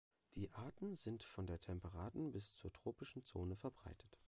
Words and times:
Die 0.33 0.51
Arten 0.53 0.95
sind 0.95 1.21
von 1.21 1.45
der 1.45 1.59
temperaten 1.59 2.31
bis 2.31 2.55
zur 2.55 2.73
tropischen 2.73 3.23
Zone 3.23 3.55
verbreitet. 3.55 4.17